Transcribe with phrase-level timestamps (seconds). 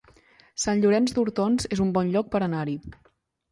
[0.63, 2.77] Sant Llorenç d'Hortons es un bon lloc per anar-hi